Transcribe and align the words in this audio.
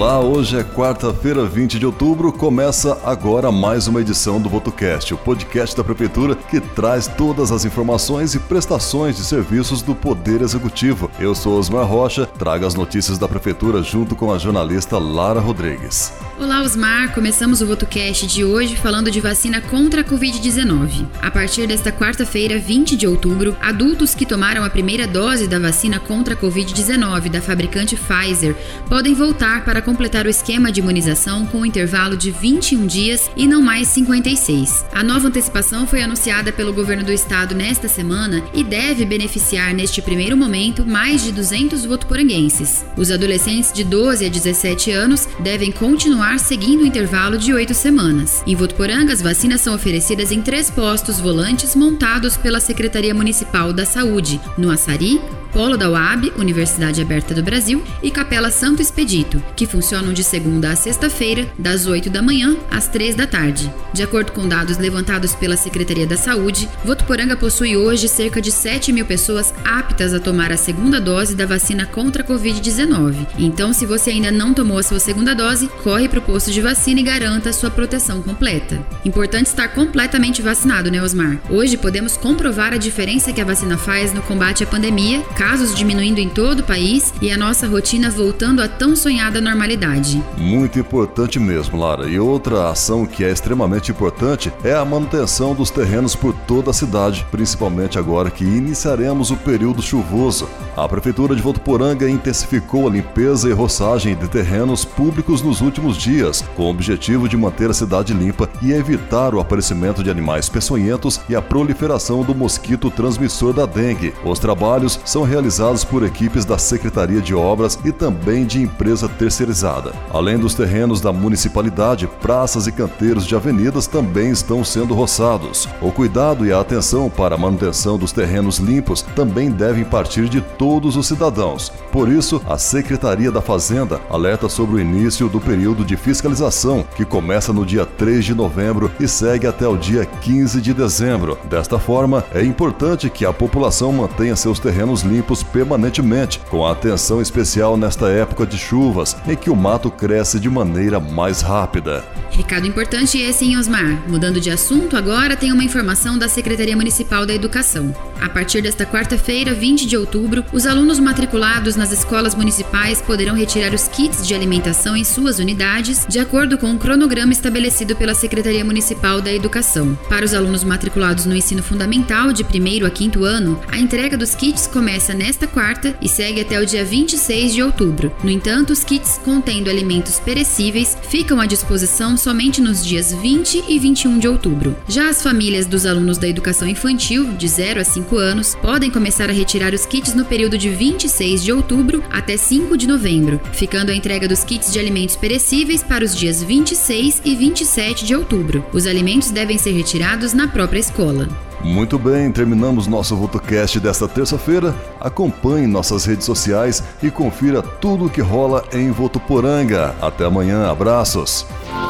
Olá, 0.00 0.18
hoje 0.18 0.56
é 0.56 0.64
quarta-feira, 0.64 1.44
20 1.44 1.78
de 1.78 1.84
outubro. 1.84 2.32
Começa 2.32 2.98
agora 3.04 3.52
mais 3.52 3.86
uma 3.86 4.00
edição 4.00 4.40
do 4.40 4.48
VotoCast, 4.48 5.12
o 5.12 5.18
podcast 5.18 5.76
da 5.76 5.84
Prefeitura 5.84 6.34
que 6.34 6.58
traz 6.58 7.06
todas 7.06 7.52
as 7.52 7.66
informações 7.66 8.34
e 8.34 8.38
prestações 8.38 9.16
de 9.18 9.22
serviços 9.22 9.82
do 9.82 9.94
Poder 9.94 10.40
Executivo. 10.40 11.10
Eu 11.20 11.34
sou 11.34 11.58
Osmar 11.58 11.84
Rocha, 11.84 12.24
trago 12.24 12.64
as 12.64 12.74
notícias 12.74 13.18
da 13.18 13.28
Prefeitura 13.28 13.82
junto 13.82 14.16
com 14.16 14.32
a 14.32 14.38
jornalista 14.38 14.96
Lara 14.96 15.38
Rodrigues. 15.38 16.14
Olá, 16.40 16.62
Osmar. 16.62 17.12
Começamos 17.12 17.60
o 17.60 17.66
VotoCast 17.66 18.26
de 18.26 18.42
hoje 18.42 18.74
falando 18.74 19.10
de 19.10 19.20
vacina 19.20 19.60
contra 19.60 20.00
a 20.00 20.04
Covid-19. 20.04 21.06
A 21.20 21.30
partir 21.30 21.66
desta 21.66 21.92
quarta-feira, 21.92 22.58
20 22.58 22.96
de 22.96 23.06
outubro, 23.06 23.54
adultos 23.60 24.14
que 24.14 24.24
tomaram 24.24 24.64
a 24.64 24.70
primeira 24.70 25.06
dose 25.06 25.46
da 25.46 25.58
vacina 25.58 26.00
contra 26.00 26.32
a 26.32 26.36
Covid-19 26.38 27.28
da 27.28 27.42
fabricante 27.42 27.94
Pfizer 27.94 28.56
podem 28.88 29.12
voltar 29.12 29.66
para 29.66 29.82
completar 29.90 30.24
o 30.24 30.30
esquema 30.30 30.70
de 30.70 30.78
imunização 30.78 31.44
com 31.46 31.62
um 31.62 31.66
intervalo 31.66 32.16
de 32.16 32.30
21 32.30 32.86
dias 32.86 33.28
e 33.36 33.44
não 33.44 33.60
mais 33.60 33.88
56. 33.88 34.84
A 34.92 35.02
nova 35.02 35.26
antecipação 35.26 35.84
foi 35.84 36.00
anunciada 36.00 36.52
pelo 36.52 36.72
governo 36.72 37.02
do 37.02 37.10
estado 37.10 37.56
nesta 37.56 37.88
semana 37.88 38.40
e 38.54 38.62
deve 38.62 39.04
beneficiar 39.04 39.74
neste 39.74 40.00
primeiro 40.00 40.36
momento 40.36 40.86
mais 40.86 41.24
de 41.24 41.32
200 41.32 41.84
votuporanguenses. 41.86 42.84
Os 42.96 43.10
adolescentes 43.10 43.72
de 43.72 43.82
12 43.82 44.26
a 44.26 44.28
17 44.28 44.92
anos 44.92 45.28
devem 45.40 45.72
continuar 45.72 46.38
seguindo 46.38 46.82
o 46.82 46.86
intervalo 46.86 47.36
de 47.36 47.52
oito 47.52 47.74
semanas. 47.74 48.44
Em 48.46 48.54
Votuporanga, 48.54 49.12
as 49.12 49.20
vacinas 49.20 49.60
são 49.60 49.74
oferecidas 49.74 50.30
em 50.30 50.40
três 50.40 50.70
postos 50.70 51.18
volantes 51.18 51.74
montados 51.74 52.36
pela 52.36 52.60
Secretaria 52.60 53.12
Municipal 53.12 53.72
da 53.72 53.84
Saúde, 53.84 54.40
no 54.56 54.70
Açari, 54.70 55.20
Polo 55.52 55.76
da 55.76 55.90
UAB, 55.90 56.32
Universidade 56.36 57.00
Aberta 57.00 57.34
do 57.34 57.42
Brasil, 57.42 57.82
e 58.02 58.10
Capela 58.10 58.50
Santo 58.50 58.80
Expedito, 58.80 59.42
que 59.56 59.66
funcionam 59.66 60.12
de 60.12 60.22
segunda 60.22 60.70
a 60.70 60.76
sexta-feira, 60.76 61.48
das 61.58 61.86
8 61.86 62.08
da 62.08 62.22
manhã 62.22 62.56
às 62.70 62.88
3 62.88 63.14
da 63.14 63.26
tarde. 63.26 63.72
De 63.92 64.02
acordo 64.02 64.32
com 64.32 64.46
dados 64.46 64.78
levantados 64.78 65.34
pela 65.34 65.56
Secretaria 65.56 66.06
da 66.06 66.16
Saúde, 66.16 66.68
Votuporanga 66.84 67.36
possui 67.36 67.76
hoje 67.76 68.08
cerca 68.08 68.40
de 68.40 68.52
7 68.52 68.92
mil 68.92 69.04
pessoas 69.04 69.52
aptas 69.64 70.14
a 70.14 70.20
tomar 70.20 70.52
a 70.52 70.56
segunda 70.56 71.00
dose 71.00 71.34
da 71.34 71.46
vacina 71.46 71.86
contra 71.86 72.22
a 72.22 72.26
Covid-19. 72.26 73.26
Então, 73.38 73.72
se 73.72 73.86
você 73.86 74.10
ainda 74.10 74.30
não 74.30 74.54
tomou 74.54 74.78
a 74.78 74.82
sua 74.82 75.00
segunda 75.00 75.34
dose, 75.34 75.68
corre 75.82 76.08
para 76.08 76.20
o 76.20 76.22
posto 76.22 76.50
de 76.50 76.60
vacina 76.60 77.00
e 77.00 77.04
garanta 77.04 77.50
a 77.50 77.52
sua 77.52 77.70
proteção 77.70 78.22
completa. 78.22 78.80
Importante 79.04 79.46
estar 79.46 79.68
completamente 79.68 80.42
vacinado, 80.42 80.90
né, 80.90 81.02
Osmar? 81.02 81.38
Hoje 81.50 81.76
podemos 81.76 82.16
comprovar 82.16 82.72
a 82.72 82.76
diferença 82.76 83.32
que 83.32 83.40
a 83.40 83.44
vacina 83.44 83.76
faz 83.76 84.12
no 84.12 84.22
combate 84.22 84.62
à 84.62 84.66
pandemia 84.66 85.20
casos 85.40 85.74
diminuindo 85.74 86.18
em 86.18 86.28
todo 86.28 86.60
o 86.60 86.62
país 86.62 87.14
e 87.22 87.32
a 87.32 87.38
nossa 87.38 87.66
rotina 87.66 88.10
voltando 88.10 88.60
à 88.60 88.68
tão 88.68 88.94
sonhada 88.94 89.40
normalidade. 89.40 90.22
Muito 90.36 90.78
importante 90.78 91.38
mesmo, 91.38 91.78
Lara. 91.78 92.06
E 92.06 92.20
outra 92.20 92.68
ação 92.68 93.06
que 93.06 93.24
é 93.24 93.30
extremamente 93.30 93.90
importante 93.90 94.52
é 94.62 94.74
a 94.74 94.84
manutenção 94.84 95.54
dos 95.54 95.70
terrenos 95.70 96.14
por 96.14 96.34
toda 96.46 96.72
a 96.72 96.74
cidade, 96.74 97.26
principalmente 97.30 97.98
agora 97.98 98.30
que 98.30 98.44
iniciaremos 98.44 99.30
o 99.30 99.36
período 99.38 99.80
chuvoso. 99.80 100.46
A 100.76 100.88
Prefeitura 100.88 101.34
de 101.34 101.42
Votuporanga 101.42 102.08
intensificou 102.08 102.86
a 102.86 102.90
limpeza 102.90 103.48
e 103.48 103.52
roçagem 103.52 104.14
de 104.14 104.28
terrenos 104.28 104.84
públicos 104.84 105.42
nos 105.42 105.60
últimos 105.60 105.96
dias, 105.96 106.44
com 106.56 106.62
o 106.62 106.70
objetivo 106.70 107.28
de 107.28 107.36
manter 107.36 107.70
a 107.70 107.74
cidade 107.74 108.14
limpa 108.14 108.48
e 108.62 108.72
evitar 108.72 109.34
o 109.34 109.40
aparecimento 109.40 110.02
de 110.02 110.10
animais 110.10 110.48
peçonhentos 110.48 111.20
e 111.28 111.34
a 111.34 111.42
proliferação 111.42 112.22
do 112.22 112.34
mosquito 112.34 112.88
transmissor 112.88 113.52
da 113.52 113.66
dengue. 113.66 114.14
Os 114.24 114.38
trabalhos 114.38 115.00
são 115.04 115.24
realizados 115.24 115.84
por 115.84 116.04
equipes 116.04 116.44
da 116.44 116.56
Secretaria 116.56 117.20
de 117.20 117.34
Obras 117.34 117.78
e 117.84 117.90
também 117.90 118.46
de 118.46 118.62
empresa 118.62 119.08
terceirizada. 119.08 119.92
Além 120.10 120.38
dos 120.38 120.54
terrenos 120.54 121.00
da 121.00 121.12
municipalidade, 121.12 122.06
praças 122.22 122.68
e 122.68 122.72
canteiros 122.72 123.26
de 123.26 123.34
avenidas 123.34 123.88
também 123.88 124.30
estão 124.30 124.64
sendo 124.64 124.94
roçados. 124.94 125.68
O 125.82 125.90
cuidado 125.90 126.46
e 126.46 126.52
a 126.52 126.60
atenção 126.60 127.10
para 127.10 127.34
a 127.34 127.38
manutenção 127.38 127.98
dos 127.98 128.12
terrenos 128.12 128.58
limpos 128.58 129.02
também 129.02 129.50
devem 129.50 129.84
partir 129.84 130.28
de 130.28 130.40
todos 130.40 130.69
os 130.78 131.06
cidadãos. 131.06 131.72
Por 131.92 132.08
isso, 132.10 132.42
a 132.48 132.58
Secretaria 132.58 133.30
da 133.30 133.40
Fazenda 133.40 134.00
alerta 134.10 134.48
sobre 134.48 134.76
o 134.76 134.80
início 134.80 135.28
do 135.28 135.40
período 135.40 135.84
de 135.84 135.96
fiscalização, 135.96 136.84
que 136.96 137.04
começa 137.04 137.52
no 137.52 137.64
dia 137.64 137.86
3 137.86 138.24
de 138.24 138.34
novembro 138.34 138.90
e 139.00 139.06
segue 139.06 139.46
até 139.46 139.66
o 139.66 139.76
dia 139.76 140.04
15 140.04 140.60
de 140.60 140.74
dezembro. 140.74 141.38
Desta 141.44 141.78
forma, 141.78 142.24
é 142.32 142.44
importante 142.44 143.08
que 143.08 143.24
a 143.24 143.32
população 143.32 143.92
mantenha 143.92 144.36
seus 144.36 144.58
terrenos 144.58 145.02
limpos 145.02 145.20
limpos 145.20 145.42
permanentemente, 145.42 146.40
com 146.50 146.66
atenção 146.66 147.20
especial 147.20 147.76
nesta 147.76 148.08
época 148.08 148.46
de 148.46 148.58
chuvas, 148.58 149.16
em 149.26 149.36
que 149.36 149.50
o 149.50 149.56
mato 149.56 149.90
cresce 149.90 150.40
de 150.40 150.48
maneira 150.48 150.98
mais 150.98 151.40
rápida. 151.40 152.04
Recado 152.30 152.66
importante 152.66 153.18
esse, 153.18 153.44
hein, 153.44 153.58
Osmar? 153.58 154.02
Mudando 154.08 154.40
de 154.40 154.50
assunto, 154.50 154.96
agora 154.96 155.36
tem 155.36 155.52
uma 155.52 155.64
informação 155.64 156.18
da 156.18 156.28
Secretaria 156.28 156.76
Municipal 156.76 157.26
da 157.26 157.34
Educação. 157.34 157.94
A 158.20 158.28
partir 158.28 158.62
desta 158.62 158.84
quarta-feira, 158.84 159.54
20 159.54 159.86
de 159.86 159.96
outubro, 159.96 160.44
os 160.52 160.66
alunos 160.66 160.98
matriculados 160.98 161.76
nas 161.76 161.90
escolas 161.90 162.34
municipais 162.34 163.00
poderão 163.00 163.34
retirar 163.34 163.74
os 163.74 163.88
kits 163.88 164.26
de 164.26 164.34
alimentação 164.34 164.96
em 164.96 165.04
suas 165.04 165.38
unidades, 165.38 166.04
de 166.08 166.18
acordo 166.18 166.58
com 166.58 166.72
o 166.72 166.78
cronograma 166.78 167.32
estabelecido 167.32 167.96
pela 167.96 168.14
Secretaria 168.14 168.64
Municipal 168.64 169.20
da 169.20 169.32
Educação. 169.32 169.98
Para 170.08 170.24
os 170.24 170.34
alunos 170.34 170.62
matriculados 170.64 171.24
no 171.24 171.34
ensino 171.34 171.62
fundamental, 171.62 172.32
de 172.32 172.44
primeiro 172.44 172.86
a 172.86 172.90
quinto 172.90 173.24
ano, 173.24 173.60
a 173.68 173.78
entrega 173.78 174.16
dos 174.16 174.34
kits 174.34 174.66
começa 174.66 175.14
nesta 175.14 175.46
quarta 175.46 175.96
e 176.00 176.08
segue 176.08 176.40
até 176.40 176.60
o 176.60 176.66
dia 176.66 176.84
26 176.84 177.54
de 177.54 177.62
outubro. 177.62 178.12
No 178.22 178.30
entanto, 178.30 178.72
os 178.72 178.84
kits 178.84 179.18
contendo 179.24 179.70
alimentos 179.70 180.20
perecíveis 180.20 180.96
ficam 181.08 181.40
à 181.40 181.46
disposição 181.46 182.16
somente 182.16 182.60
nos 182.60 182.84
dias 182.84 183.12
20 183.12 183.64
e 183.66 183.78
21 183.78 184.18
de 184.18 184.28
outubro. 184.28 184.76
Já 184.86 185.08
as 185.08 185.22
famílias 185.22 185.66
dos 185.66 185.86
alunos 185.86 186.18
da 186.18 186.28
educação 186.28 186.68
infantil, 186.68 187.32
de 187.32 187.48
0 187.48 187.80
a 187.80 187.84
5 187.84 188.09
anos, 188.16 188.54
podem 188.54 188.90
começar 188.90 189.28
a 189.28 189.32
retirar 189.32 189.74
os 189.74 189.86
kits 189.86 190.14
no 190.14 190.24
período 190.24 190.56
de 190.56 190.68
26 190.68 191.42
de 191.42 191.52
outubro 191.52 192.02
até 192.10 192.36
5 192.36 192.76
de 192.76 192.86
novembro, 192.86 193.40
ficando 193.52 193.90
a 193.90 193.94
entrega 193.94 194.28
dos 194.28 194.44
kits 194.44 194.72
de 194.72 194.78
alimentos 194.78 195.16
perecíveis 195.16 195.82
para 195.82 196.04
os 196.04 196.16
dias 196.16 196.42
26 196.42 197.22
e 197.24 197.34
27 197.34 198.04
de 198.04 198.14
outubro. 198.14 198.64
Os 198.72 198.86
alimentos 198.86 199.30
devem 199.30 199.58
ser 199.58 199.72
retirados 199.72 200.32
na 200.32 200.48
própria 200.48 200.80
escola. 200.80 201.28
Muito 201.62 201.98
bem, 201.98 202.32
terminamos 202.32 202.86
nosso 202.86 203.14
VotoCast 203.14 203.78
desta 203.80 204.08
terça-feira. 204.08 204.74
Acompanhe 204.98 205.66
nossas 205.66 206.06
redes 206.06 206.24
sociais 206.24 206.82
e 207.02 207.10
confira 207.10 207.60
tudo 207.60 208.06
o 208.06 208.10
que 208.10 208.20
rola 208.20 208.64
em 208.72 208.90
Votuporanga. 208.90 209.94
Até 210.00 210.24
amanhã, 210.24 210.70
abraços. 210.70 211.46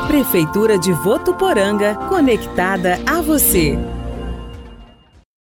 Prefeitura 0.08 0.76
de 0.76 0.92
Votuporanga, 0.92 1.94
conectada 2.08 2.98
a 3.06 3.20
você. 3.20 3.78